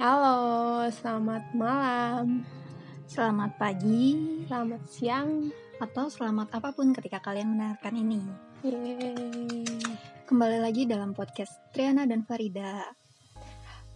Halo, 0.00 0.36
selamat 0.88 1.44
malam, 1.52 2.46
Selamat 3.10 3.58
pagi 3.58 4.14
selamat 4.46 4.82
siang. 4.86 5.50
atau 5.80 6.12
selamat 6.12 6.60
apa 6.60 6.76
pun 6.76 6.92
ketika 6.92 7.24
kalian 7.24 7.56
mendengarkan 7.56 7.96
ini. 7.96 8.20
Yeay. 8.60 9.64
Kembali 10.28 10.60
lagi 10.60 10.84
dalam 10.84 11.16
podcast 11.16 11.56
Triana 11.72 12.04
dan 12.04 12.20
Farida. 12.22 12.84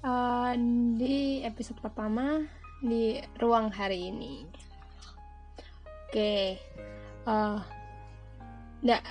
Eh, 0.01 0.53
di 0.97 1.45
episode 1.45 1.79
pertama 1.85 2.41
di 2.81 3.21
ruang 3.37 3.69
hari 3.69 4.09
ini. 4.09 4.49
Oke, 6.09 6.57
eh, 7.29 7.59
nggak 8.81 9.03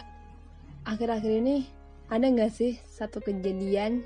akhir-akhir 0.84 1.32
ini 1.46 1.70
ada 2.10 2.26
nggak 2.26 2.52
sih 2.52 2.78
satu 2.90 3.22
kejadian 3.22 4.02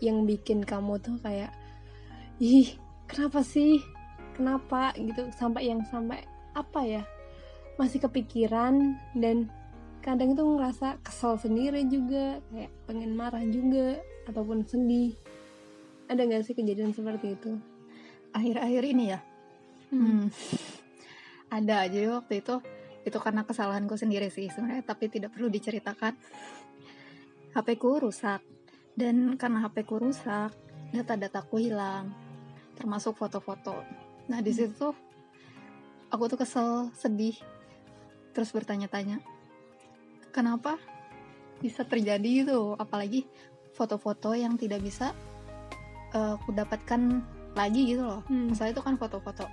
yang 0.00 0.28
bikin 0.28 0.62
kamu 0.62 1.00
tuh 1.00 1.16
kayak, 1.24 1.52
ih 2.42 2.76
kenapa 3.08 3.40
sih, 3.40 3.80
kenapa? 4.36 4.92
Gitu. 4.96 5.32
Sampai 5.32 5.70
yang 5.70 5.82
sampai 5.88 6.24
apa 6.56 6.80
ya 6.84 7.02
masih 7.76 8.00
kepikiran 8.00 8.96
dan 9.12 9.52
kadang 10.00 10.32
itu 10.32 10.40
ngerasa 10.40 10.96
kesel 11.04 11.36
sendiri 11.36 11.84
juga 11.84 12.40
kayak 12.48 12.72
pengen 12.88 13.12
marah 13.12 13.44
juga 13.44 14.00
ataupun 14.28 14.64
sedih. 14.64 15.12
Ada 16.06 16.22
nggak 16.24 16.44
sih 16.46 16.54
kejadian 16.54 16.94
seperti 16.94 17.34
itu? 17.36 17.58
Akhir-akhir 18.30 18.82
ini 18.84 19.04
ya, 19.10 19.20
hmm, 19.90 20.28
ada 21.56 21.88
jadi 21.88 22.12
waktu 22.12 22.44
itu. 22.44 22.60
Itu 23.06 23.22
karena 23.22 23.46
kesalahanku 23.46 23.94
sendiri 23.94 24.34
sih 24.34 24.50
sebenarnya, 24.50 24.82
tapi 24.82 25.06
tidak 25.06 25.30
perlu 25.30 25.46
diceritakan. 25.46 26.18
HP 27.54 27.78
ku 27.78 28.02
rusak 28.02 28.42
dan 28.96 29.36
karena 29.36 29.68
HP 29.68 29.84
ku 29.84 30.00
rusak, 30.00 30.50
data-dataku 30.90 31.60
hilang, 31.60 32.10
termasuk 32.74 33.16
foto-foto. 33.16 33.84
Nah 34.26 34.40
di 34.40 34.50
Hmm. 34.50 34.58
situ 34.58 34.86
aku 36.08 36.22
tuh 36.32 36.38
kesel, 36.40 36.90
sedih, 36.96 37.36
terus 38.32 38.50
bertanya-tanya, 38.50 39.20
kenapa 40.32 40.80
bisa 41.60 41.84
terjadi 41.84 42.44
gitu? 42.44 42.74
Apalagi 42.80 43.28
foto-foto 43.76 44.32
yang 44.32 44.56
tidak 44.56 44.80
bisa 44.80 45.12
eh, 46.16 46.32
aku 46.38 46.54
dapatkan 46.54 47.20
lagi 47.52 47.92
gitu 47.92 48.04
loh. 48.06 48.22
Hmm. 48.30 48.48
Masalah 48.48 48.72
itu 48.72 48.80
kan 48.80 48.96
foto-foto, 48.96 49.44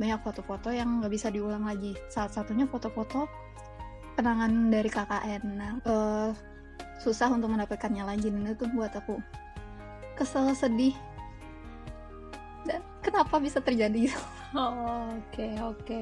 banyak 0.00 0.20
foto-foto 0.24 0.72
yang 0.72 1.02
nggak 1.02 1.12
bisa 1.12 1.28
diulang 1.28 1.68
lagi. 1.68 1.92
Salah 2.08 2.32
satunya 2.32 2.64
foto-foto 2.64 3.28
kenangan 4.16 4.72
dari 4.72 4.88
KKN. 4.88 5.42
Nah, 5.44 5.72
eh, 5.84 6.30
susah 6.96 7.28
untuk 7.30 7.52
mendapatkannya 7.52 8.02
lagi 8.02 8.32
dan 8.32 8.46
itu 8.48 8.66
buat 8.72 8.92
aku 8.92 9.20
kesel, 10.16 10.48
sedih. 10.56 10.96
Dan 12.64 12.80
kenapa 13.04 13.36
bisa 13.36 13.60
terjadi? 13.60 14.08
Oh, 14.56 15.12
oke 15.20 15.46
oke 15.60 15.98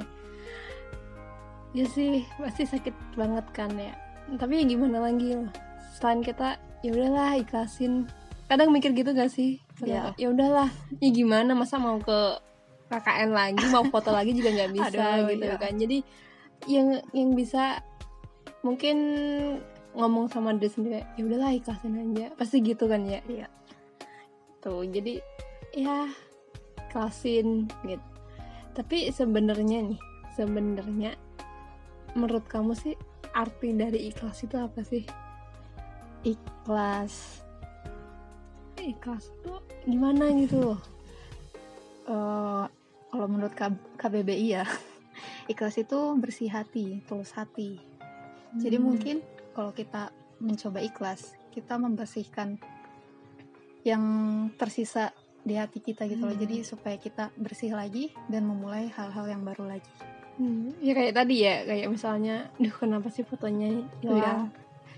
ya 1.75 1.84
sih 1.91 2.23
pasti 2.39 2.64
sakit 2.70 3.19
banget 3.19 3.42
kan 3.51 3.75
ya 3.75 3.91
tapi 4.39 4.62
ya 4.62 4.64
gimana 4.64 5.03
lagi 5.03 5.34
loh 5.34 5.51
selain 5.98 6.23
kita 6.23 6.55
ya 6.86 6.91
udahlah 6.95 7.34
ikhlasin 7.34 8.06
kadang 8.47 8.70
mikir 8.70 8.95
gitu 8.95 9.11
gak 9.11 9.29
sih 9.29 9.58
Iya. 9.83 10.14
ya 10.14 10.31
udahlah 10.31 10.70
ya 11.03 11.11
gimana 11.11 11.51
masa 11.58 11.83
mau 11.83 11.98
ke 11.98 12.39
KKN 12.95 13.34
lagi 13.34 13.64
mau 13.75 13.83
foto 13.91 14.14
lagi 14.14 14.39
juga 14.39 14.55
nggak 14.55 14.70
bisa 14.79 15.03
Aduh, 15.19 15.34
gitu 15.34 15.51
iya. 15.51 15.58
kan 15.58 15.75
jadi 15.75 15.98
yang 16.70 16.89
yang 17.11 17.31
bisa 17.34 17.83
mungkin 18.62 18.97
ngomong 19.95 20.27
sama 20.27 20.53
diri 20.53 20.69
sendiri 20.69 21.03
ya 21.14 21.23
udahlah 21.23 21.53
ikhlasin 21.53 21.95
aja 21.95 22.27
pasti 22.34 22.59
gitu 22.61 22.84
kan 22.84 23.03
ya 23.03 23.20
Iya. 23.25 23.47
tuh 24.59 24.83
jadi 24.84 25.23
ya 25.73 26.11
ikhlasin 26.84 27.67
gitu 27.83 28.06
tapi 28.75 29.09
sebenarnya 29.09 29.86
nih 29.86 30.01
sebenarnya 30.33 31.14
menurut 32.12 32.42
kamu 32.45 32.74
sih 32.74 32.95
arti 33.30 33.70
dari 33.70 34.08
ikhlas 34.08 34.42
itu 34.42 34.55
apa 34.55 34.83
sih 34.83 35.02
Ikhlas. 36.24 37.45
ikhlas 38.79 39.29
itu 39.30 39.52
gimana 39.85 40.33
gitu 40.35 40.58
loh 40.64 40.80
Eh, 42.05 42.64
kalau 43.08 43.27
menurut 43.27 43.52
K- 43.52 43.80
KBBI 43.96 44.46
ya, 44.51 44.69
ikhlas 45.48 45.77
itu 45.77 45.96
bersih 46.14 46.52
hati, 46.52 47.01
tulus 47.05 47.33
hati. 47.33 47.80
Jadi 48.55 48.77
Hmm. 48.77 48.85
mungkin 48.85 49.17
kalau 49.55 49.70
kita 49.70 50.11
mencoba 50.42 50.83
ikhlas, 50.83 51.33
kita 51.55 51.79
membersihkan 51.79 52.59
yang 53.87 54.03
tersisa 54.57 55.13
di 55.45 55.55
hati 55.55 55.79
kita 55.79 56.09
gitu 56.09 56.25
loh. 56.25 56.35
Hmm. 56.35 56.42
Jadi 56.42 56.65
supaya 56.65 56.97
kita 56.97 57.31
bersih 57.37 57.73
lagi 57.73 58.11
dan 58.27 58.45
memulai 58.45 58.89
hal-hal 58.91 59.29
yang 59.29 59.45
baru 59.45 59.77
lagi. 59.77 59.93
Hmm, 60.35 60.75
ya 60.83 60.98
kayak 60.98 61.14
tadi 61.14 61.47
ya 61.47 61.63
kayak 61.63 61.87
misalnya 61.87 62.51
duh 62.59 62.75
kenapa 62.75 63.07
sih 63.07 63.23
fotonya 63.23 63.70
hilang 64.03 64.51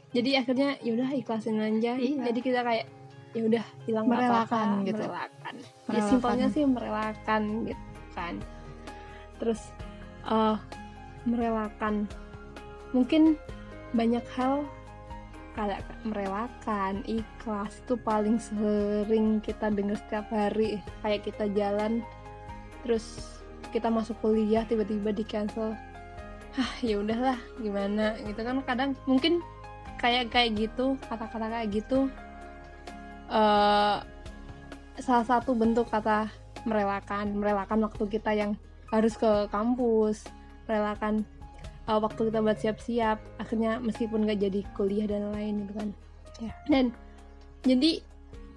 jadi 0.08 0.40
akhirnya 0.40 0.80
yaudah 0.80 1.12
ikhlasin 1.12 1.60
aja 1.60 1.92
Iya. 2.00 2.24
jadi 2.32 2.40
kita 2.40 2.60
kayak 2.64 2.86
ya 3.36 3.42
udah 3.44 3.64
hilang 3.84 4.08
Merelakan 4.08 4.48
apa-apa, 4.48 4.86
gitu. 4.88 4.96
merelakan 5.04 5.54
ya 5.60 5.68
Merelakan. 5.84 6.08
simpelnya 6.08 6.46
sih 6.48 6.62
merelakan 6.64 7.42
gitu 7.68 7.84
kan 8.16 8.34
terus 9.36 9.60
eh 10.24 10.56
merelakan 11.28 11.94
mungkin 12.96 13.36
banyak 13.96 14.22
hal 14.36 14.68
kayak 15.56 15.80
merelakan 16.04 17.00
ikhlas 17.08 17.80
itu 17.80 17.96
paling 18.04 18.36
sering 18.36 19.40
kita 19.40 19.72
dengar 19.72 19.96
setiap 19.96 20.28
hari. 20.28 20.84
Kayak 21.00 21.32
kita 21.32 21.48
jalan 21.56 22.04
terus 22.84 23.40
kita 23.72 23.88
masuk 23.88 24.14
kuliah 24.20 24.62
tiba-tiba 24.68 25.10
di 25.10 25.24
cancel 25.24 25.72
ah 26.60 26.72
ya 26.84 27.00
udahlah 27.00 27.40
gimana? 27.58 28.20
Gitu 28.20 28.40
kan 28.44 28.60
kadang 28.68 28.90
mungkin 29.08 29.40
kayak 29.96 30.28
kayak 30.28 30.54
gitu 30.60 31.00
kata-kata 31.08 31.48
kayak 31.48 31.68
gitu 31.72 32.12
eh 33.26 33.98
salah 34.96 35.26
satu 35.26 35.52
bentuk 35.52 35.88
kata 35.90 36.30
merelakan 36.64 37.36
merelakan 37.36 37.84
waktu 37.84 38.04
kita 38.06 38.32
yang 38.32 38.52
harus 38.88 39.18
ke 39.18 39.50
kampus 39.50 40.24
merelakan 40.70 41.26
eh, 41.86 41.98
waktu 41.98 42.20
kita 42.30 42.38
buat 42.42 42.58
siap-siap 42.58 43.18
akhirnya 43.38 43.78
meskipun 43.80 44.26
nggak 44.26 44.40
jadi 44.42 44.60
kuliah 44.74 45.06
dan 45.06 45.30
lain 45.32 45.66
gitu 45.66 45.74
kan 45.78 45.90
Ya. 46.36 46.52
dan 46.68 46.92
jadi 47.64 48.04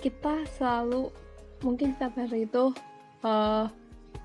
kita 0.04 0.44
selalu 0.60 1.16
mungkin 1.64 1.96
setiap 1.96 2.12
hari 2.20 2.44
itu 2.44 2.76
eh, 3.24 3.66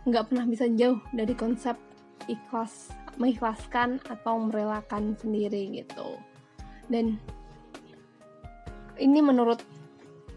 nggak 0.04 0.26
pernah 0.26 0.44
bisa 0.50 0.66
jauh 0.74 0.98
dari 1.14 1.38
konsep 1.38 1.78
ikhlas 2.26 2.90
mengikhlaskan 3.14 4.02
atau 4.10 4.42
merelakan 4.42 5.14
sendiri 5.14 5.70
gitu 5.70 6.18
dan 6.90 7.14
ini 8.98 9.22
menurut 9.22 9.62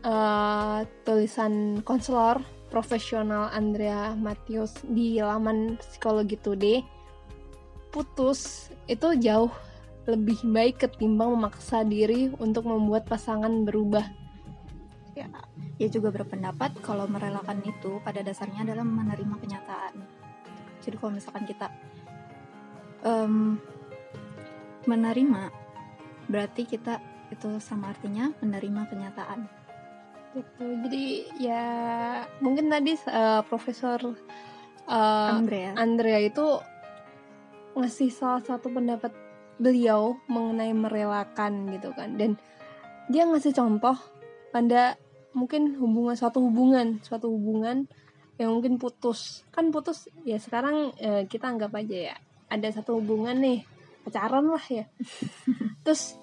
eh, 0.05 0.79
tulisan 1.01 1.81
konselor 1.81 2.37
profesional 2.69 3.49
Andrea 3.49 4.13
Matius 4.13 4.77
di 4.85 5.17
laman 5.17 5.79
psikologi 5.81 6.37
today 6.37 6.85
putus 7.89 8.71
itu 8.87 9.07
jauh 9.19 9.51
lebih 10.07 10.39
baik 10.47 10.87
ketimbang 10.87 11.35
memaksa 11.35 11.83
diri 11.83 12.31
untuk 12.39 12.63
membuat 12.63 13.07
pasangan 13.07 13.67
berubah 13.67 14.07
Ya, 15.17 15.25
ia 15.81 15.89
juga 15.89 16.13
berpendapat 16.13 16.77
kalau 16.85 17.09
merelakan 17.09 17.65
itu 17.65 17.97
pada 18.05 18.21
dasarnya 18.21 18.61
adalah 18.61 18.85
menerima 18.85 19.35
kenyataan. 19.41 19.97
Jadi 20.85 20.93
kalau 21.01 21.17
misalkan 21.17 21.49
kita 21.49 21.73
em, 23.01 23.57
menerima, 24.85 25.49
berarti 26.29 26.69
kita 26.69 27.01
itu 27.33 27.57
sama 27.57 27.89
artinya 27.97 28.29
menerima 28.45 28.81
kenyataan. 28.93 29.49
gitu 30.37 30.65
jadi 30.85 31.05
ya 31.41 31.65
mungkin 32.45 32.69
tadi 32.69 32.93
eh, 32.93 33.41
Profesor 33.49 33.97
eh, 34.85 35.31
Andrea, 35.33 35.73
Andrea 35.73 36.19
itu 36.21 36.61
ngasih 37.77 38.09
salah 38.09 38.41
satu 38.41 38.73
pendapat 38.73 39.13
beliau 39.57 40.17
mengenai 40.29 40.73
merelakan 40.73 41.69
gitu 41.73 41.93
kan. 41.93 42.17
Dan 42.17 42.37
dia 43.09 43.25
ngasih 43.25 43.53
contoh 43.53 43.97
pada 44.53 44.97
mungkin 45.37 45.77
hubungan 45.77 46.17
suatu 46.17 46.41
hubungan 46.41 46.97
suatu 47.05 47.29
hubungan 47.29 47.85
yang 48.37 48.53
mungkin 48.53 48.77
putus. 48.77 49.45
Kan 49.49 49.69
putus 49.73 50.09
ya 50.25 50.37
sekarang 50.37 50.93
eh, 50.97 51.25
kita 51.25 51.49
anggap 51.49 51.73
aja 51.73 52.13
ya 52.13 52.15
ada 52.47 52.67
satu 52.71 53.01
hubungan 53.01 53.37
nih 53.37 53.65
pacaran 54.05 54.45
lah 54.49 54.65
ya. 54.69 54.85
Terus 55.85 56.15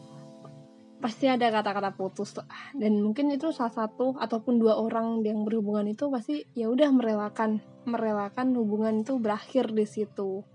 pasti 1.05 1.29
ada 1.29 1.53
kata-kata 1.53 1.93
putus 1.93 2.33
lah. 2.39 2.49
Dan 2.73 3.03
mungkin 3.03 3.29
itu 3.35 3.53
salah 3.53 3.75
satu 3.75 4.17
ataupun 4.17 4.57
dua 4.57 4.81
orang 4.81 5.21
yang 5.21 5.45
berhubungan 5.45 5.85
itu 5.91 6.09
pasti 6.09 6.49
ya 6.57 6.73
udah 6.73 6.89
merelakan 6.95 7.61
merelakan 7.85 8.57
hubungan 8.57 9.05
itu 9.05 9.21
berakhir 9.21 9.69
di 9.69 9.85
situ 9.85 10.54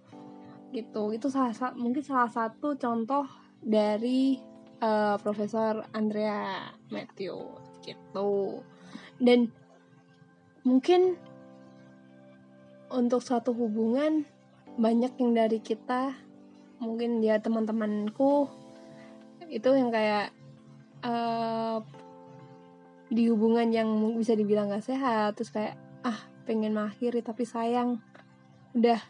gitu. 0.71 1.13
Itu 1.13 1.27
salah 1.31 1.53
sa- 1.55 1.75
mungkin 1.75 2.01
salah 2.01 2.29
satu 2.29 2.75
contoh 2.77 3.25
dari 3.59 4.39
eh, 4.79 5.15
Profesor 5.19 5.83
Andrea 5.91 6.71
Matthew 6.89 7.35
gitu. 7.83 8.63
Dan 9.19 9.51
mungkin 10.63 11.19
untuk 12.89 13.21
suatu 13.21 13.53
hubungan 13.53 14.25
banyak 14.79 15.13
yang 15.19 15.31
dari 15.35 15.59
kita 15.61 16.15
mungkin 16.79 17.19
ya 17.19 17.37
teman-temanku 17.43 18.47
itu 19.51 19.69
yang 19.75 19.91
kayak 19.91 20.31
uh, 21.03 21.83
di 23.09 23.27
hubungan 23.27 23.73
yang 23.73 23.89
bisa 24.15 24.37
dibilang 24.37 24.69
gak 24.69 24.85
sehat 24.85 25.35
terus 25.35 25.49
kayak 25.49 25.75
ah 26.05 26.15
pengen 26.45 26.77
mengakhiri 26.77 27.19
tapi 27.19 27.43
sayang. 27.43 27.99
Udah 28.77 29.01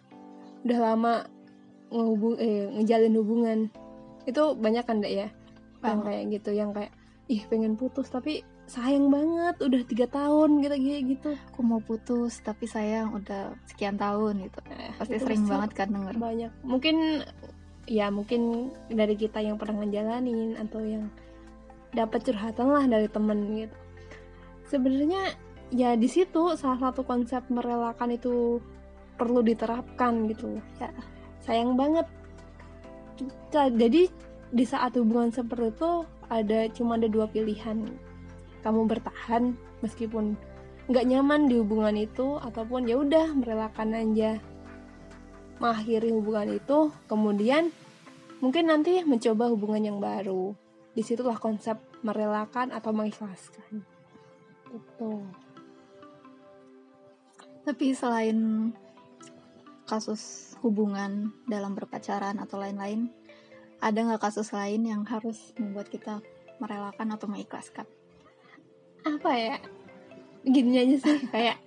udah 0.63 0.79
lama 0.79 1.13
ngehubung 1.89 2.36
eh, 2.38 2.69
ngejalin 2.80 3.15
hubungan. 3.18 3.59
Itu 4.25 4.56
banyak 4.56 4.86
kan 4.86 5.01
dek 5.01 5.13
ya? 5.13 5.27
Yang 5.81 6.00
kayak 6.06 6.24
gitu 6.33 6.50
yang 6.53 6.71
kayak 6.71 6.91
ih 7.30 7.45
pengen 7.45 7.77
putus 7.77 8.09
tapi 8.09 8.41
sayang 8.69 9.09
banget 9.09 9.57
udah 9.65 9.81
tiga 9.86 10.06
tahun 10.09 10.62
gitu 10.62 10.75
gitu 11.09 11.30
aku 11.33 11.62
mau 11.65 11.81
putus 11.81 12.38
tapi 12.41 12.69
sayang 12.69 13.13
udah 13.18 13.53
sekian 13.65 13.97
tahun 13.97 14.45
gitu. 14.45 14.59
Eh, 14.69 14.94
pasti 14.97 15.18
sering 15.18 15.45
banget 15.50 15.71
kan 15.74 15.89
denger. 15.89 16.13
banyak. 16.18 16.51
Mungkin 16.62 17.25
ya 17.89 18.13
mungkin 18.13 18.74
dari 18.89 19.18
kita 19.18 19.42
yang 19.42 19.57
pernah 19.57 19.81
ngejalanin 19.81 20.57
atau 20.62 20.81
yang 20.85 21.09
dapat 21.94 22.21
curhatan 22.21 22.69
lah 22.69 22.85
dari 22.85 23.09
temen 23.09 23.39
gitu. 23.57 23.77
Sebenarnya 24.69 25.33
ya 25.74 25.97
di 25.97 26.06
situ 26.06 26.53
salah 26.53 26.77
satu 26.77 27.01
konsep 27.01 27.45
merelakan 27.50 28.13
itu 28.13 28.62
perlu 29.18 29.42
diterapkan 29.42 30.30
gitu. 30.30 30.62
Ya 30.77 30.94
sayang 31.49 31.73
banget. 31.73 32.05
Jadi 33.49 34.05
di 34.53 34.65
saat 34.69 34.93
hubungan 34.93 35.33
seperti 35.33 35.73
itu 35.73 36.05
ada 36.29 36.69
cuma 36.69 37.01
ada 37.01 37.09
dua 37.09 37.25
pilihan. 37.25 37.89
Kamu 38.61 38.85
bertahan 38.85 39.57
meskipun 39.81 40.37
nggak 40.85 41.05
nyaman 41.09 41.49
di 41.49 41.57
hubungan 41.57 41.97
itu 41.97 42.37
ataupun 42.37 42.85
ya 42.85 43.01
udah 43.01 43.33
merelakan 43.33 43.97
aja. 43.97 44.37
Mengakhiri 45.57 46.13
hubungan 46.13 46.53
itu 46.53 46.93
kemudian 47.09 47.73
mungkin 48.45 48.69
nanti 48.69 49.01
mencoba 49.01 49.49
hubungan 49.49 49.89
yang 49.89 49.97
baru. 49.97 50.53
Di 50.93 51.01
situlah 51.01 51.41
konsep 51.41 51.81
merelakan 52.05 52.69
atau 52.69 52.93
mengikhlaskan. 52.93 53.81
Itu 54.69 55.25
tapi 57.59 57.93
selain 57.93 58.71
kasus 59.89 60.53
hubungan 60.62 61.33
dalam 61.50 61.74
berpacaran 61.74 62.38
atau 62.38 62.62
lain-lain 62.62 63.09
ada 63.81 63.97
nggak 63.97 64.21
kasus 64.21 64.51
lain 64.53 64.86
yang 64.86 65.01
harus 65.07 65.56
membuat 65.56 65.88
kita 65.89 66.19
merelakan 66.59 67.15
atau 67.15 67.25
mengikhlaskan? 67.31 67.88
Apa 69.07 69.31
ya? 69.33 69.57
Gini 70.44 70.77
aja 70.77 70.95
sih 71.00 71.18
kayak 71.33 71.57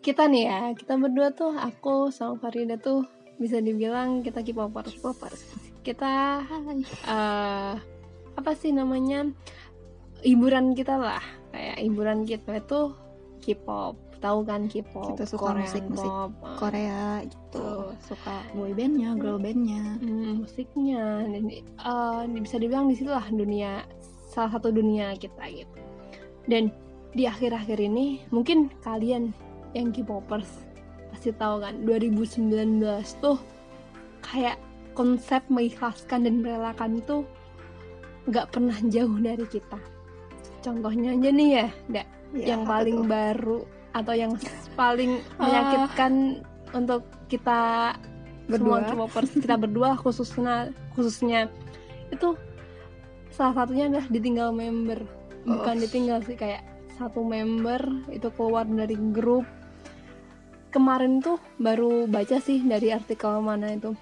kita 0.00 0.30
nih 0.30 0.46
ya 0.46 0.60
kita 0.78 0.94
berdua 0.94 1.34
tuh 1.34 1.50
aku 1.58 2.14
sama 2.14 2.38
Farida 2.38 2.78
tuh 2.78 3.02
bisa 3.36 3.58
dibilang 3.58 4.22
kita 4.22 4.40
K-popers. 4.40 4.96
K-popers. 4.96 5.40
Kita 5.82 6.42
uh, 7.10 7.74
apa 8.38 8.50
sih 8.54 8.70
namanya 8.70 9.26
hiburan 10.22 10.78
kita 10.78 10.94
lah. 10.94 11.22
Kayak 11.50 11.76
hiburan 11.82 12.22
kita 12.22 12.62
itu 12.62 12.80
K-pop 13.42 14.05
tahu 14.26 14.38
kan 14.42 14.66
K-pop 14.66 15.14
kita 15.14 15.24
suka 15.30 15.54
Korea 15.54 15.62
musik 15.62 15.84
musik 15.86 16.10
pop. 16.10 16.30
Korea 16.58 17.22
gitu. 17.22 17.66
Suka. 18.02 18.36
Boy 18.58 18.74
bandnya 18.74 19.14
girl 19.14 19.38
bandnya. 19.38 19.84
Hmm, 20.02 20.42
musiknya. 20.42 21.04
Dan 21.30 21.44
uh, 21.86 22.26
bisa 22.26 22.58
dibilang 22.58 22.90
di 22.90 22.98
situlah 22.98 23.26
dunia 23.30 23.86
salah 24.26 24.58
satu 24.58 24.74
dunia 24.74 25.14
kita 25.14 25.46
gitu. 25.54 25.78
Dan 26.50 26.74
di 27.14 27.24
akhir-akhir 27.24 27.78
ini 27.78 28.26
mungkin 28.34 28.68
kalian 28.82 29.30
yang 29.72 29.94
K-popers 29.94 30.66
pasti 31.14 31.30
tahu 31.32 31.62
kan 31.62 31.86
2019 31.86 32.82
tuh 33.22 33.38
kayak 34.26 34.58
konsep 34.98 35.40
mengikhlaskan 35.48 36.26
dan 36.26 36.42
merelakan 36.42 36.98
itu 36.98 37.22
nggak 38.26 38.50
pernah 38.50 38.76
jauh 38.90 39.16
dari 39.22 39.46
kita. 39.46 39.78
Contohnya 40.60 41.14
aja 41.14 41.30
nih 41.30 41.50
ya, 41.62 41.68
ya 41.94 42.04
yang 42.34 42.66
paling 42.66 43.06
itu? 43.06 43.08
baru 43.08 43.60
atau 43.96 44.12
yang 44.12 44.36
paling 44.76 45.24
menyakitkan 45.40 46.44
uh, 46.44 46.76
untuk 46.76 47.08
kita 47.32 47.94
berdua. 48.44 48.84
K-popers 48.92 49.32
kita 49.32 49.56
berdua 49.56 49.96
khususnya 49.96 50.70
khususnya 50.92 51.48
itu 52.12 52.36
salah 53.32 53.64
satunya 53.64 53.88
adalah 53.88 54.06
ditinggal 54.12 54.52
member. 54.52 55.00
Bukan 55.48 55.80
ditinggal 55.80 56.20
sih 56.28 56.36
kayak 56.36 56.60
satu 57.00 57.24
member 57.24 57.80
itu 58.12 58.28
keluar 58.36 58.68
dari 58.68 58.96
grup. 59.16 59.48
Kemarin 60.68 61.24
tuh 61.24 61.40
baru 61.56 62.04
baca 62.04 62.36
sih 62.36 62.60
dari 62.60 62.92
artikel 62.92 63.40
mana 63.40 63.72
itu. 63.72 63.96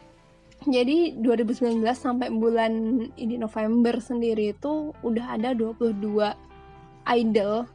Jadi 0.64 1.20
2019 1.20 1.84
sampai 1.92 2.32
bulan 2.32 2.72
ini 3.20 3.36
November 3.36 4.00
sendiri 4.00 4.56
itu 4.56 4.96
udah 5.04 5.36
ada 5.36 5.52
22 5.52 5.92
idol 7.04 7.68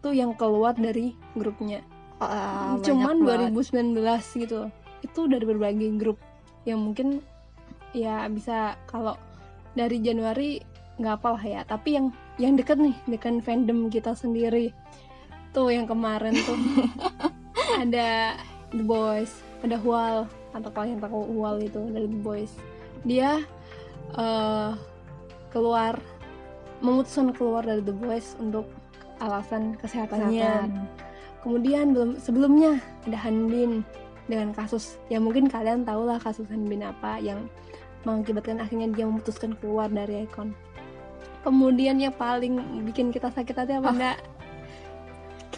tuh 0.00 0.14
yang 0.14 0.34
keluar 0.34 0.74
dari 0.74 1.14
grupnya. 1.34 1.82
Uh, 2.18 2.78
cuman 2.82 3.22
2019 3.22 3.94
gitu. 4.42 4.70
Itu 5.02 5.20
dari 5.30 5.44
berbagai 5.46 5.90
grup 5.98 6.18
yang 6.66 6.82
mungkin 6.82 7.22
ya 7.94 8.26
bisa 8.28 8.76
kalau 8.90 9.14
dari 9.78 10.02
Januari 10.02 10.58
nggak 10.98 11.14
apa 11.22 11.28
lah 11.38 11.44
ya. 11.44 11.60
Tapi 11.66 11.88
yang 11.94 12.06
yang 12.38 12.54
deket 12.58 12.78
nih 12.78 12.96
dengan 13.06 13.42
fandom 13.42 13.78
kita 13.90 14.14
sendiri. 14.14 14.74
Tuh 15.54 15.70
yang 15.70 15.86
kemarin 15.86 16.34
tuh. 16.46 16.58
Ada 17.82 18.34
The 18.74 18.84
Boys 18.84 19.48
ada 19.62 19.76
Hual 19.82 20.30
atau 20.54 20.70
kalian 20.70 21.02
tahu 21.02 21.18
Hual 21.34 21.62
itu 21.66 21.82
dari 21.90 22.06
The 22.06 22.20
Boys. 22.22 22.52
Dia 23.02 23.42
uh, 24.14 24.74
keluar 25.50 25.98
memutuskan 26.78 27.34
keluar 27.34 27.66
dari 27.66 27.82
The 27.82 27.94
Boys 27.94 28.38
untuk 28.38 28.70
alasan 29.18 29.74
kesehatannya. 29.78 30.48
Kesehatan. 30.64 30.88
kemudian 31.38 31.94
belum 31.94 32.18
sebelumnya 32.18 32.82
ada 33.06 33.18
Hanbin 33.22 33.86
dengan 34.26 34.50
kasus 34.50 34.98
yang 35.06 35.22
mungkin 35.22 35.46
kalian 35.46 35.86
tahu 35.86 36.10
lah 36.10 36.18
kasus 36.18 36.50
Hanbin 36.50 36.82
apa 36.82 37.22
yang 37.22 37.46
mengakibatkan 38.02 38.58
akhirnya 38.58 38.90
dia 38.90 39.06
memutuskan 39.06 39.54
keluar 39.62 39.86
dari 39.86 40.26
Icon 40.26 40.50
kemudian 41.46 42.02
yang 42.02 42.12
paling 42.12 42.82
bikin 42.82 43.14
kita 43.14 43.30
sakit 43.30 43.54
hati 43.54 43.72
apa 43.78 43.90
enggak 43.94 44.18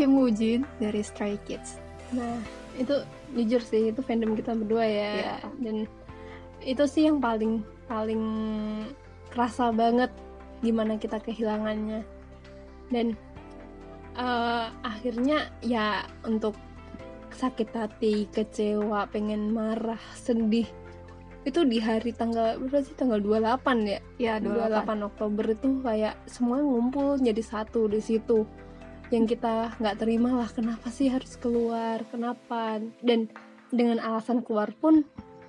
Kim 0.00 0.16
Woo 0.16 0.30
Jin 0.30 0.64
dari 0.78 1.02
Stray 1.02 1.36
Kids. 1.44 1.76
Nah 2.14 2.40
itu 2.78 3.04
jujur 3.36 3.60
sih 3.60 3.90
itu 3.92 4.00
fandom 4.00 4.32
kita 4.38 4.56
berdua 4.56 4.86
ya. 4.86 5.12
Yeah. 5.12 5.40
dan 5.60 5.76
itu 6.64 6.84
sih 6.86 7.10
yang 7.10 7.18
paling 7.20 7.60
paling 7.84 8.22
kerasa 9.28 9.68
banget 9.74 10.08
gimana 10.64 10.96
kita 10.96 11.18
kehilangannya. 11.20 12.06
Dan 12.90 13.14
uh, 14.20 14.68
akhirnya 14.84 15.48
ya 15.64 16.04
untuk 16.28 16.54
sakit 17.32 17.72
hati 17.72 18.28
kecewa 18.28 19.08
pengen 19.08 19.54
marah 19.54 20.00
sedih 20.12 20.68
itu 21.40 21.64
di 21.64 21.80
hari 21.80 22.12
tanggal 22.12 22.60
berapa 22.60 22.84
sih 22.84 22.92
tanggal 23.00 23.16
28 23.16 23.88
ya? 23.88 24.00
Ya, 24.20 24.34
28. 24.36 25.08
28 25.08 25.08
Oktober 25.08 25.44
itu 25.48 25.68
kayak 25.80 26.14
semua 26.28 26.60
ngumpul 26.60 27.16
jadi 27.16 27.40
satu 27.40 27.88
di 27.88 27.96
situ. 28.04 28.44
Yang 29.08 29.36
kita 29.36 29.72
nggak 29.80 29.96
terima 30.04 30.36
lah 30.36 30.52
kenapa 30.52 30.92
sih 30.92 31.08
harus 31.08 31.40
keluar? 31.40 32.04
Kenapa? 32.12 32.76
Dan 33.00 33.32
dengan 33.72 34.04
alasan 34.04 34.44
keluar 34.44 34.68
pun 34.76 35.00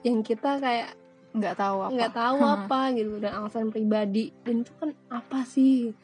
yang 0.08 0.24
kita 0.24 0.64
kayak 0.64 0.96
nggak 1.32 1.56
tahu 1.56 1.78
apa 1.88 1.96
nggak 1.96 2.16
tahu 2.16 2.40
apa 2.60 2.80
gitu 2.92 3.14
dan 3.24 3.32
alasan 3.40 3.72
pribadi 3.72 4.36
dan 4.44 4.68
itu 4.68 4.72
kan 4.78 4.92
apa 5.08 5.48
sih 5.48 5.96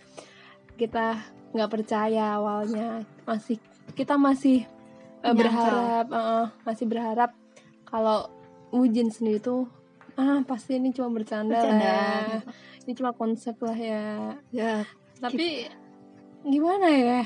kita 0.80 1.20
nggak 1.52 1.72
percaya 1.72 2.40
awalnya. 2.40 3.04
Masih 3.24 3.58
kita 3.96 4.20
masih 4.20 4.68
uh, 5.24 5.36
berharap 5.36 6.08
uh, 6.12 6.46
masih 6.68 6.86
berharap 6.88 7.32
kalau 7.88 8.32
Ujin 8.68 9.08
sendiri 9.08 9.40
tuh 9.40 9.64
ah 10.20 10.44
pasti 10.44 10.76
ini 10.76 10.92
cuma 10.92 11.08
bercanda, 11.14 11.56
bercanda. 11.56 11.88
lah 11.88 12.44
ini 12.84 12.92
cuma 12.98 13.16
konsep 13.16 13.56
lah 13.64 13.78
ya. 13.78 14.36
Ya 14.52 14.84
tapi 15.24 15.68
kita, 15.70 15.76
gimana 16.44 16.88
ya? 16.92 17.22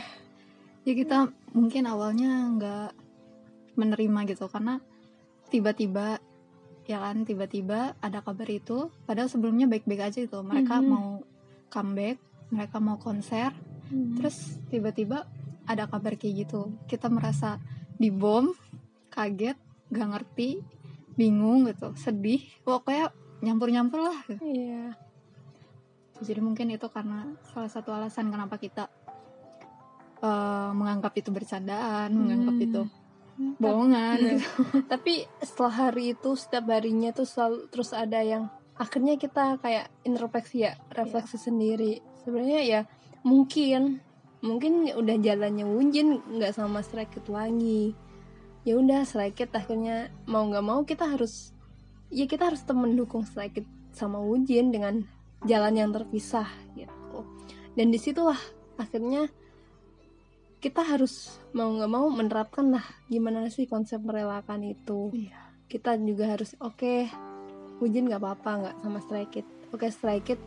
Ya 0.85 0.93
kita 0.93 1.33
mungkin 1.57 1.89
awalnya 1.89 2.29
nggak 2.57 2.89
menerima 3.73 4.19
gitu 4.29 4.45
karena 4.53 4.77
tiba-tiba 5.49 6.21
ya 6.85 6.97
kan 7.01 7.25
tiba-tiba 7.25 7.97
ada 7.97 8.21
kabar 8.21 8.45
itu. 8.45 8.93
Padahal 9.09 9.33
sebelumnya 9.33 9.65
baik-baik 9.65 10.13
aja 10.13 10.19
itu 10.21 10.37
mereka 10.45 10.77
mm 10.77 10.83
-hmm. 10.85 10.91
mau 10.93 11.07
comeback 11.71 12.19
mereka 12.51 12.77
mau 12.83 12.99
konser 12.99 13.55
-hmm. 13.91 14.15
terus 14.17 14.57
tiba-tiba 14.71 15.27
ada 15.67 15.85
kabar 15.85 16.15
kayak 16.15 16.47
gitu 16.47 16.71
kita 16.87 17.11
merasa 17.11 17.59
dibom 17.99 18.55
kaget 19.11 19.59
gak 19.91 20.09
ngerti 20.15 20.63
bingung 21.13 21.67
gitu 21.67 21.91
sedih 21.99 22.41
pokoknya 22.63 23.11
nyampur-nyampur 23.43 23.99
lah 24.01 24.17
iya 24.41 24.95
jadi 26.21 26.39
mungkin 26.39 26.69
itu 26.71 26.87
karena 26.87 27.33
salah 27.51 27.69
satu 27.69 27.91
alasan 27.91 28.31
kenapa 28.31 28.55
kita 28.57 28.87
eh, 30.21 30.71
menganggap 30.71 31.13
itu 31.17 31.29
bercandaan 31.33 32.09
menganggap 32.13 32.55
Hmm. 32.55 32.65
itu 32.67 32.81
bohongan 33.57 34.17
Iya. 34.21 34.31
gitu. 34.37 34.49
tapi 34.91 35.13
setelah 35.41 35.73
hari 35.89 36.13
itu 36.13 36.29
setiap 36.37 36.65
harinya 36.69 37.09
tuh 37.09 37.25
selalu 37.25 37.67
terus 37.73 37.89
ada 37.91 38.21
yang 38.21 38.47
akhirnya 38.77 39.17
kita 39.17 39.57
kayak 39.61 39.89
introspeksi 40.05 40.65
ya 40.65 40.73
refleksi 40.93 41.37
sendiri 41.41 42.01
sebenarnya 42.21 42.61
ya 42.65 42.81
mungkin. 43.21 44.01
Mungkin 44.41 44.89
udah 44.97 45.21
jalannya 45.21 45.69
Wunjin 45.69 46.17
nggak 46.17 46.57
sama 46.57 46.81
Stray 46.81 47.05
Kids 47.05 47.29
lagi. 47.29 47.93
Ya 48.65 48.77
udah 48.77 49.05
Stray 49.05 49.33
Kids 49.37 49.53
akhirnya 49.53 50.09
mau 50.25 50.45
nggak 50.49 50.65
mau 50.65 50.81
kita 50.81 51.05
harus 51.05 51.53
ya 52.09 52.25
kita 52.25 52.49
harus 52.49 52.65
tetap 52.65 52.81
mendukung 52.81 53.21
Stray 53.21 53.53
Kids 53.53 53.69
sama 53.93 54.17
Wunjin 54.17 54.73
dengan 54.73 55.05
jalan 55.45 55.77
yang 55.77 55.93
terpisah 55.93 56.49
gitu. 56.73 57.21
Dan 57.77 57.93
di 57.93 58.01
situlah 58.01 58.37
akhirnya 58.81 59.29
kita 60.61 60.85
harus 60.85 61.41
mau 61.57 61.69
nggak 61.73 61.89
mau 61.89 62.05
menerapkan 62.09 62.69
lah 62.69 62.85
gimana 63.09 63.49
sih 63.49 63.65
konsep 63.65 64.01
merelakan 64.01 64.61
itu. 64.65 65.09
Iya. 65.13 65.37
kita 65.71 65.95
juga 65.95 66.35
harus 66.35 66.51
oke 66.59 67.07
Wujin 67.79 68.11
nggak 68.11 68.19
apa-apa 68.19 68.51
nggak 68.59 68.75
sama 68.83 68.99
Stray 69.01 69.25
oke 69.71 69.87
Stray 69.87 70.19
Kids 70.19 70.43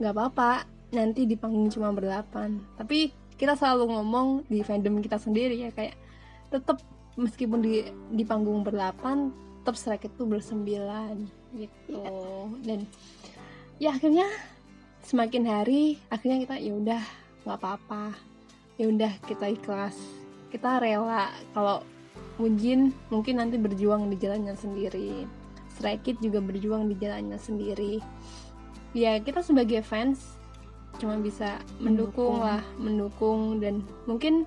nggak 0.00 0.16
apa-apa 0.16 0.79
nanti 0.90 1.26
di 1.26 1.38
panggung 1.38 1.70
cuma 1.70 1.94
berdelapan. 1.94 2.58
Tapi 2.78 3.10
kita 3.38 3.56
selalu 3.56 3.96
ngomong 3.96 4.28
di 4.50 4.60
fandom 4.60 5.00
kita 5.00 5.16
sendiri 5.16 5.56
ya 5.56 5.72
kayak 5.72 5.96
tetap 6.52 6.82
meskipun 7.16 7.64
di 7.64 7.88
di 8.12 8.24
panggung 8.26 8.60
berdelapan 8.60 9.32
tetap 9.62 9.76
Stray 9.76 9.98
Kids 10.00 10.16
tuh 10.18 10.28
bersembilan 10.28 11.16
gitu. 11.56 12.02
Dan 12.64 12.84
ya 13.80 13.96
akhirnya 13.96 14.28
semakin 15.04 15.48
hari 15.48 15.96
akhirnya 16.12 16.44
kita 16.44 16.54
ya 16.60 16.72
udah 16.76 17.02
nggak 17.46 17.58
apa-apa. 17.60 18.12
Ya 18.80 18.88
udah 18.88 19.12
kita 19.28 19.52
ikhlas. 19.52 19.96
Kita 20.50 20.80
rela. 20.80 21.30
Kalau 21.52 21.84
Wujin 22.40 22.96
mungkin 23.12 23.36
nanti 23.36 23.60
berjuang 23.60 24.08
di 24.08 24.16
jalannya 24.16 24.56
sendiri. 24.56 25.28
Stray 25.76 26.00
juga 26.16 26.40
berjuang 26.40 26.88
di 26.88 26.96
jalannya 26.96 27.36
sendiri. 27.36 28.00
Ya 28.96 29.20
kita 29.20 29.44
sebagai 29.44 29.84
fans 29.84 30.39
cuma 31.00 31.16
bisa 31.16 31.56
mendukung, 31.76 32.36
Mendukung. 32.36 32.36
lah 32.38 32.62
mendukung 32.76 33.40
dan 33.56 33.74
mungkin 34.04 34.44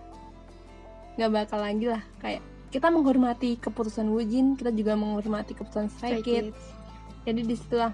nggak 1.13 1.31
bakal 1.31 1.59
lagi 1.59 1.85
lah 1.87 2.01
kayak 2.17 2.41
kita 2.69 2.87
menghormati 2.87 3.57
keputusan 3.57 4.07
Wujin 4.07 4.53
kita 4.53 4.69
juga 4.69 4.93
menghormati 4.93 5.51
keputusan 5.51 5.89
Stray 5.89 6.17
Stray 6.17 6.21
Kids 6.21 6.53
Kids. 6.53 6.63
jadi 7.23 7.41
di 7.43 7.55
situlah 7.55 7.93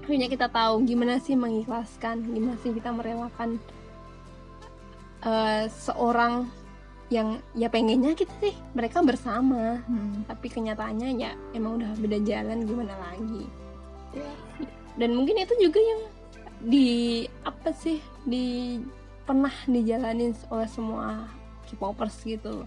akhirnya 0.00 0.28
kita 0.28 0.46
tahu 0.46 0.82
gimana 0.82 1.18
sih 1.18 1.34
mengikhlaskan 1.34 2.22
gimana 2.28 2.54
sih 2.60 2.70
kita 2.70 2.90
merelakan 2.90 3.58
eh, 5.22 5.64
seorang 5.68 6.46
yang 7.06 7.38
ya 7.52 7.66
pengennya 7.66 8.14
kita 8.14 8.30
sih 8.40 8.54
mereka 8.72 8.98
bersama 9.00 9.78
Hmm. 9.82 10.22
tapi 10.24 10.46
kenyataannya 10.48 11.14
ya 11.14 11.34
emang 11.52 11.78
udah 11.78 11.94
beda 11.96 12.18
jalan 12.20 12.62
gimana 12.62 12.94
lagi 13.00 13.46
Iya. 14.10 14.30
dan 14.96 15.10
mungkin 15.12 15.36
itu 15.36 15.54
juga 15.60 15.78
yang 15.78 16.02
di 16.60 17.24
apa 17.44 17.70
sih 17.72 18.00
di 18.24 18.78
pernah 19.26 19.52
dijalanin 19.66 20.32
oleh 20.48 20.68
semua 20.70 21.28
K-popers 21.66 22.22
gitu 22.22 22.64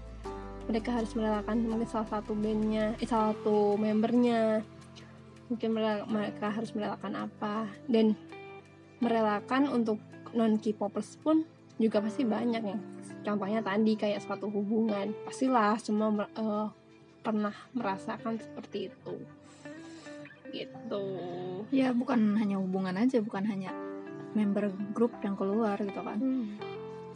mereka 0.70 0.94
harus 0.94 1.18
merelakan 1.18 1.66
mungkin 1.66 1.90
salah 1.90 2.06
satu 2.06 2.38
bandnya 2.38 2.94
eh, 3.02 3.10
salah 3.10 3.34
satu 3.34 3.74
membernya. 3.74 4.62
Mungkin 5.50 5.74
mereka, 5.74 6.54
harus 6.54 6.70
merelakan 6.78 7.26
apa. 7.26 7.66
Dan 7.90 8.14
merelakan 9.02 9.66
untuk 9.74 9.98
non 10.38 10.62
K-popers 10.62 11.18
pun 11.26 11.42
juga 11.82 12.06
pasti 12.06 12.22
banyak 12.22 12.62
ya. 12.62 12.78
Contohnya 13.26 13.66
tadi 13.66 13.98
kayak 13.98 14.22
suatu 14.22 14.46
hubungan. 14.46 15.10
Pastilah 15.26 15.82
semua 15.82 16.30
eh, 16.38 16.68
pernah 17.26 17.56
merasakan 17.74 18.38
seperti 18.38 18.94
itu 18.94 19.39
gitu. 20.52 21.04
Ya 21.70 21.94
bukan 21.94 22.38
hanya 22.38 22.58
hubungan 22.58 22.98
aja 22.98 23.22
bukan 23.22 23.46
hanya 23.46 23.72
member 24.34 24.70
grup 24.94 25.14
yang 25.22 25.38
keluar 25.38 25.78
gitu 25.82 26.02
kan. 26.02 26.20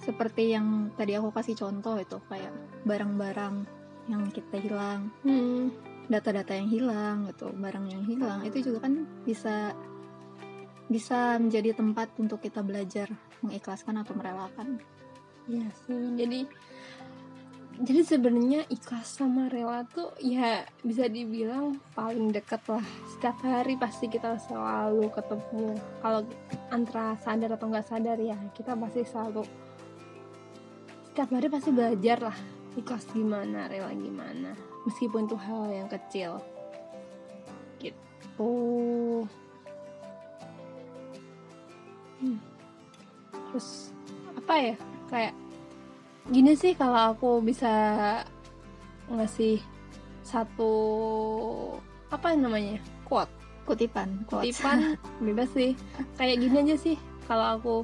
Seperti 0.01 0.51
yang 0.51 0.91
tadi 0.97 1.15
aku 1.15 1.31
kasih 1.31 1.55
contoh 1.55 1.95
itu 1.97 2.17
kayak 2.27 2.51
barang-barang 2.83 3.63
yang 4.11 4.27
kita 4.35 4.59
hilang 4.59 5.07
Hmm. 5.23 5.71
data-data 6.11 6.51
yang 6.51 6.67
hilang 6.67 7.31
gitu 7.31 7.47
barang 7.55 7.87
yang 7.87 8.03
hilang 8.03 8.43
itu 8.43 8.59
juga 8.59 8.83
kan 8.83 9.07
bisa 9.23 9.71
bisa 10.91 11.39
menjadi 11.39 11.71
tempat 11.71 12.11
untuk 12.19 12.43
kita 12.43 12.59
belajar 12.59 13.07
mengikhlaskan 13.39 14.03
atau 14.03 14.11
merelakan. 14.11 14.83
Iya 15.47 15.67
sih, 15.87 16.15
jadi 16.19 16.47
jadi 17.81 18.05
sebenarnya 18.05 18.69
ikhlas 18.69 19.17
sama 19.17 19.49
rela 19.49 19.81
tuh 19.89 20.13
ya 20.21 20.61
bisa 20.85 21.09
dibilang 21.09 21.81
paling 21.97 22.29
dekat 22.29 22.61
lah. 22.69 22.85
Setiap 23.09 23.41
hari 23.41 23.73
pasti 23.81 24.05
kita 24.05 24.37
selalu 24.37 25.09
ketemu. 25.09 25.73
Kalau 25.97 26.21
antara 26.69 27.17
sadar 27.17 27.57
atau 27.57 27.65
nggak 27.73 27.89
sadar 27.89 28.17
ya 28.21 28.37
kita 28.53 28.77
pasti 28.77 29.01
selalu 29.01 29.41
setiap 31.09 31.29
hari 31.33 31.47
pasti 31.49 31.69
belajar 31.73 32.17
lah 32.29 32.37
ikhlas 32.77 33.05
gimana, 33.13 33.65
rela 33.65 33.89
gimana. 33.93 34.53
Meskipun 34.85 35.25
itu 35.25 35.37
hal 35.37 35.69
yang 35.69 35.89
kecil. 35.89 36.41
Gitu. 37.81 38.53
Hmm. 42.21 42.39
Terus 43.49 43.93
apa 44.37 44.53
ya? 44.61 44.75
kayak 45.13 45.37
gini 46.31 46.55
sih 46.55 46.71
kalau 46.77 47.15
aku 47.15 47.43
bisa 47.43 47.73
ngasih 49.11 49.59
satu 50.23 50.71
apa 52.07 52.37
namanya? 52.37 52.79
Quote. 53.03 53.31
Kutipan 53.63 54.27
quotes. 54.27 54.59
kutipan 54.59 54.99
bebas 55.25 55.49
sih. 55.55 55.75
Kayak 56.19 56.37
gini 56.43 56.55
aja 56.67 56.75
sih 56.75 56.95
kalau 57.27 57.45
aku 57.59 57.75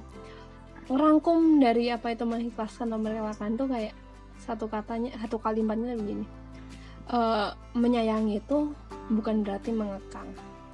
ngerangkum 0.92 1.64
dari 1.64 1.88
apa 1.94 2.12
itu 2.12 2.28
mengikhlaskan 2.28 2.92
atau 2.92 3.00
merelakan 3.00 3.56
tuh 3.56 3.68
kayak 3.70 3.96
satu 4.40 4.68
katanya 4.68 5.16
satu 5.20 5.40
kalimatnya 5.40 5.96
begini. 5.96 6.26
Eh, 7.10 7.50
menyayangi 7.76 8.44
itu 8.44 8.72
bukan 9.12 9.42
berarti 9.44 9.72
mengekang. 9.72 10.30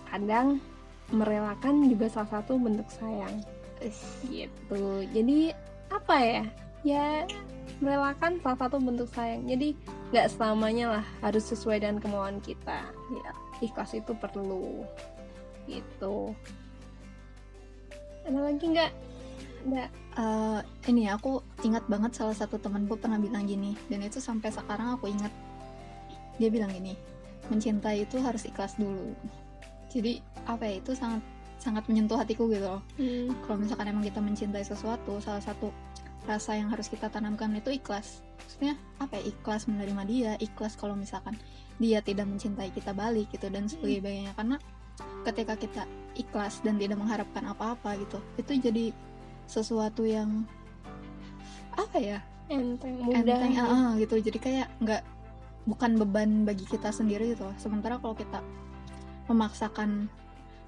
Kadang 0.10 0.58
merelakan 1.14 1.86
juga 1.86 2.10
salah 2.10 2.42
satu 2.42 2.58
bentuk 2.58 2.90
sayang. 2.90 3.46
Gitu. 4.26 4.82
Jadi 5.14 5.54
apa 5.94 6.16
ya 6.18 6.44
ya 6.86 7.26
merelakan 7.82 8.38
salah 8.40 8.60
satu 8.62 8.78
bentuk 8.78 9.10
sayang. 9.12 9.44
Jadi 9.50 9.74
nggak 10.14 10.30
selamanya 10.32 11.02
lah 11.02 11.06
harus 11.26 11.44
sesuai 11.50 11.82
dengan 11.82 11.98
kemauan 12.00 12.38
kita. 12.40 12.86
Ya 13.12 13.32
ikhlas 13.60 13.98
itu 13.98 14.14
perlu. 14.16 14.86
Gitu. 15.66 16.32
Ada 18.30 18.40
lagi 18.40 18.66
nggak? 18.70 18.92
Nggak 19.66 19.90
Eh, 20.16 20.62
ini 20.88 21.12
aku 21.12 21.44
ingat 21.68 21.84
banget 21.92 22.16
salah 22.16 22.32
satu 22.32 22.56
temanku 22.56 22.96
pernah 22.96 23.20
bilang 23.20 23.44
gini. 23.44 23.76
Dan 23.92 24.00
itu 24.00 24.24
sampai 24.24 24.48
sekarang 24.48 24.96
aku 24.96 25.12
ingat. 25.12 25.34
Dia 26.40 26.48
bilang 26.48 26.72
gini 26.72 26.96
mencintai 27.50 28.06
itu 28.06 28.18
harus 28.22 28.46
ikhlas 28.46 28.78
dulu. 28.78 29.14
Jadi 29.94 30.20
apa 30.50 30.66
ya 30.66 30.82
itu 30.82 30.92
sangat 30.98 31.22
sangat 31.62 31.86
menyentuh 31.88 32.18
hatiku 32.20 32.50
gitu 32.52 32.66
loh. 32.66 32.82
Hmm, 33.00 33.32
kalau 33.46 33.58
misalkan 33.62 33.90
emang 33.90 34.04
kita 34.06 34.20
mencintai 34.20 34.66
sesuatu 34.66 35.22
salah 35.22 35.42
satu 35.42 35.70
rasa 36.26 36.58
yang 36.58 36.74
harus 36.74 36.90
kita 36.90 37.08
tanamkan 37.08 37.54
itu 37.56 37.72
ikhlas. 37.74 38.26
Maksudnya 38.42 38.76
apa 38.98 39.18
ya? 39.22 39.24
Ikhlas 39.32 39.70
menerima 39.70 40.04
dia 40.10 40.32
ikhlas 40.42 40.76
kalau 40.76 40.98
misalkan 40.98 41.38
dia 41.82 42.00
tidak 42.02 42.26
mencintai 42.28 42.72
kita 42.72 42.96
balik 42.96 43.30
gitu 43.36 43.52
dan 43.52 43.68
sebagainya 43.68 44.32
karena 44.34 44.56
ketika 45.28 45.60
kita 45.60 45.84
ikhlas 46.16 46.64
dan 46.64 46.80
tidak 46.80 46.96
mengharapkan 46.96 47.44
apa-apa 47.52 48.00
gitu 48.00 48.24
itu 48.40 48.52
jadi 48.64 48.86
sesuatu 49.46 50.08
yang 50.08 50.48
apa 51.76 51.98
ya? 52.00 52.20
Enteng 52.48 53.02
mudah 53.04 53.20
enteng 53.20 53.54
ah, 53.60 53.68
ah, 53.68 53.90
gitu. 54.00 54.16
Jadi 54.22 54.38
kayak 54.40 54.68
nggak 54.82 55.04
bukan 55.66 55.98
beban 55.98 56.46
bagi 56.46 56.64
kita 56.66 56.94
sendiri 56.94 57.34
gitu. 57.34 57.50
Sementara 57.58 57.98
kalau 57.98 58.14
kita 58.16 58.40
memaksakan 59.26 60.08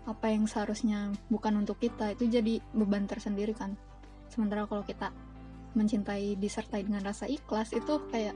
apa 0.08 0.32
yang 0.32 0.48
seharusnya 0.48 1.12
bukan 1.28 1.62
untuk 1.62 1.78
kita 1.78 2.16
itu 2.16 2.28
jadi 2.28 2.60
beban 2.74 3.06
tersendiri 3.06 3.54
kan. 3.54 3.78
Sementara 4.28 4.66
kalau 4.68 4.84
kita 4.84 5.14
mencintai 5.78 6.34
disertai 6.36 6.82
dengan 6.82 7.06
rasa 7.06 7.30
ikhlas 7.30 7.70
itu 7.72 8.02
kayak 8.10 8.34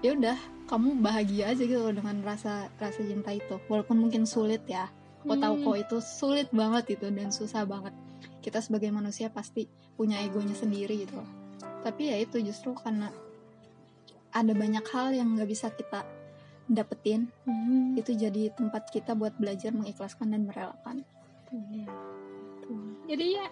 ya 0.00 0.16
udah 0.16 0.38
kamu 0.66 0.98
bahagia 0.98 1.52
aja 1.52 1.62
gitu 1.62 1.78
loh 1.78 1.92
dengan 1.92 2.24
rasa 2.24 2.72
rasa 2.80 3.00
cinta 3.04 3.30
itu 3.30 3.60
walaupun 3.68 4.00
mungkin 4.00 4.24
sulit 4.24 4.64
ya 4.66 4.88
aku 5.22 5.36
tahu 5.36 5.54
Hmm. 5.60 5.64
kok 5.68 5.76
itu 5.76 5.96
sulit 6.00 6.48
banget 6.50 6.96
itu 6.96 7.06
dan 7.12 7.28
susah 7.28 7.68
banget 7.68 7.92
kita 8.40 8.64
sebagai 8.64 8.88
manusia 8.88 9.28
pasti 9.28 9.68
punya 9.94 10.16
egonya 10.24 10.56
sendiri 10.56 11.04
gitu 11.04 11.20
loh. 11.20 11.28
tapi 11.84 12.08
ya 12.08 12.16
itu 12.16 12.40
justru 12.40 12.72
karena 12.72 13.12
ada 14.32 14.52
banyak 14.56 14.84
hal 14.88 15.12
yang 15.12 15.36
nggak 15.36 15.48
bisa 15.50 15.68
kita 15.68 16.08
dapetin 16.64 17.28
Hmm, 17.44 17.92
itu 18.00 18.16
jadi 18.16 18.48
tempat 18.56 18.88
kita 18.88 19.12
buat 19.12 19.36
belajar 19.36 19.76
mengikhlaskan 19.76 20.32
dan 20.32 20.48
merelakan 20.48 21.04
iya. 21.52 21.84
Tuh. 22.64 22.80
jadi 23.04 23.26
ya 23.36 23.46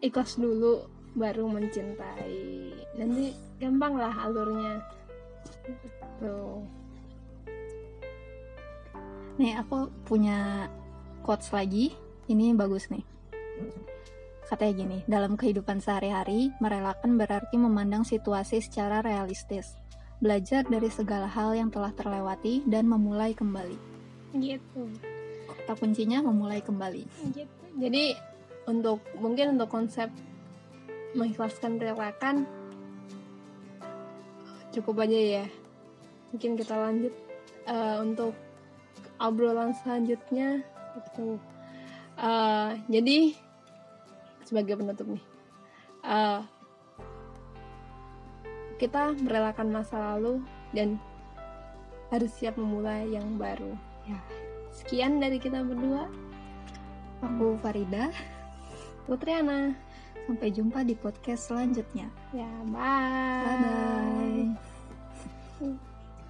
ikhlas 0.00 0.40
dulu 0.40 0.88
baru 1.16 1.48
mencintai. 1.48 2.76
Nanti 3.00 3.32
gampang 3.56 3.96
lah 3.96 4.12
alurnya. 4.28 4.84
Gitu. 5.64 6.36
Nih 9.40 9.56
aku 9.56 9.88
punya 10.04 10.68
quotes 11.24 11.50
lagi. 11.50 11.96
Ini 12.28 12.52
bagus 12.52 12.92
nih. 12.92 13.02
Katanya 14.46 14.72
gini 14.78 14.98
dalam 15.10 15.34
kehidupan 15.34 15.82
sehari-hari 15.82 16.54
merelakan 16.62 17.18
berarti 17.18 17.56
memandang 17.58 18.06
situasi 18.06 18.62
secara 18.62 19.02
realistis. 19.02 19.74
Belajar 20.22 20.64
dari 20.64 20.88
segala 20.88 21.28
hal 21.28 21.56
yang 21.56 21.68
telah 21.72 21.90
terlewati 21.96 22.62
dan 22.68 22.86
memulai 22.86 23.32
kembali. 23.32 23.78
Gitu. 24.36 24.82
Kata 25.48 25.72
kuncinya 25.80 26.22
memulai 26.22 26.62
kembali. 26.62 27.04
Gitu. 27.34 27.56
Jadi 27.76 28.16
untuk 28.66 29.02
mungkin 29.18 29.58
untuk 29.58 29.70
konsep 29.70 30.08
mengikhlaskan 31.14 31.78
relakan 31.78 32.48
cukup 34.74 35.06
aja 35.06 35.44
ya. 35.44 35.44
Mungkin 36.34 36.58
kita 36.58 36.74
lanjut 36.74 37.14
uh, 37.70 38.02
untuk 38.02 38.34
obrolan 39.20 39.76
selanjutnya. 39.84 40.64
Itu 40.96 41.38
uh, 42.18 42.72
jadi 42.88 43.36
sebagai 44.46 44.78
penutup 44.78 45.10
nih 45.10 45.24
uh, 46.06 46.40
kita 48.78 49.16
merelakan 49.18 49.74
masa 49.74 50.14
lalu 50.14 50.38
dan 50.70 51.00
harus 52.14 52.30
siap 52.38 52.54
memulai 52.54 53.10
yang 53.10 53.34
baru. 53.34 53.74
Ya 54.06 54.20
sekian 54.70 55.18
dari 55.18 55.40
kita 55.40 55.64
berdua. 55.64 56.06
Aku 57.24 57.56
Farida. 57.64 58.12
Putriana 59.08 59.72
Sampai 60.26 60.50
jumpa 60.50 60.82
di 60.82 60.98
podcast 60.98 61.48
selanjutnya. 61.54 62.10
Ya, 62.34 62.50
bye. 62.66 63.46
Bye. 63.46 63.58
-bye. 63.62 64.46
Hmm. 65.62 65.95